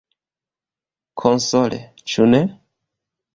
[1.23, 1.79] Konsole,
[2.13, 2.41] ĉu ne?